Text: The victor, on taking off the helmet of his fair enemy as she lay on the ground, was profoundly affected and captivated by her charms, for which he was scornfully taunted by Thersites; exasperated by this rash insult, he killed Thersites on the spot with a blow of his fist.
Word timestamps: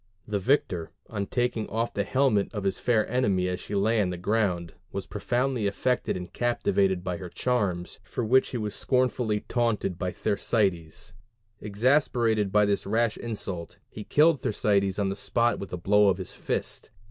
The 0.27 0.39
victor, 0.39 0.89
on 1.11 1.27
taking 1.27 1.69
off 1.69 1.93
the 1.93 2.03
helmet 2.03 2.51
of 2.55 2.63
his 2.63 2.79
fair 2.79 3.07
enemy 3.07 3.47
as 3.47 3.59
she 3.59 3.75
lay 3.75 4.01
on 4.01 4.09
the 4.09 4.17
ground, 4.17 4.73
was 4.91 5.05
profoundly 5.05 5.67
affected 5.67 6.17
and 6.17 6.33
captivated 6.33 7.03
by 7.03 7.17
her 7.17 7.29
charms, 7.29 7.99
for 8.03 8.25
which 8.25 8.49
he 8.49 8.57
was 8.57 8.73
scornfully 8.73 9.41
taunted 9.41 9.99
by 9.99 10.11
Thersites; 10.11 11.13
exasperated 11.59 12.51
by 12.51 12.65
this 12.65 12.87
rash 12.87 13.15
insult, 13.15 13.77
he 13.91 14.03
killed 14.03 14.39
Thersites 14.41 14.97
on 14.97 15.09
the 15.09 15.15
spot 15.15 15.59
with 15.59 15.71
a 15.71 15.77
blow 15.77 16.09
of 16.09 16.17
his 16.17 16.31
fist. 16.31 16.89